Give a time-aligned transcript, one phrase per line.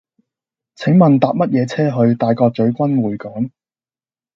[0.73, 3.51] 請問搭乜嘢車去大角嘴君匯港